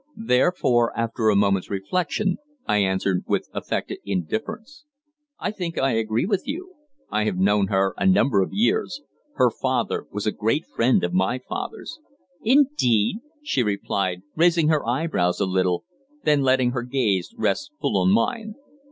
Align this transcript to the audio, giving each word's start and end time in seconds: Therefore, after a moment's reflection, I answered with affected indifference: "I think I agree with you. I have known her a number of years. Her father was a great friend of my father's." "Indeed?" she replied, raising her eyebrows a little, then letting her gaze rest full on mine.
Therefore, 0.17 0.97
after 0.97 1.29
a 1.29 1.35
moment's 1.35 1.69
reflection, 1.69 2.37
I 2.65 2.77
answered 2.79 3.23
with 3.27 3.49
affected 3.53 3.99
indifference: 4.03 4.83
"I 5.39 5.51
think 5.51 5.77
I 5.77 5.91
agree 5.91 6.25
with 6.25 6.47
you. 6.47 6.73
I 7.11 7.25
have 7.25 7.37
known 7.37 7.67
her 7.67 7.93
a 7.99 8.07
number 8.07 8.41
of 8.41 8.49
years. 8.51 9.01
Her 9.35 9.51
father 9.51 10.07
was 10.11 10.25
a 10.25 10.31
great 10.31 10.65
friend 10.65 11.03
of 11.03 11.13
my 11.13 11.37
father's." 11.37 11.99
"Indeed?" 12.41 13.17
she 13.43 13.61
replied, 13.61 14.23
raising 14.35 14.69
her 14.69 14.83
eyebrows 14.89 15.39
a 15.39 15.45
little, 15.45 15.83
then 16.23 16.41
letting 16.41 16.71
her 16.71 16.81
gaze 16.81 17.29
rest 17.37 17.69
full 17.79 17.99
on 18.01 18.11
mine. 18.11 18.55